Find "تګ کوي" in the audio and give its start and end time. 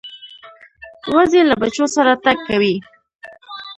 2.23-2.75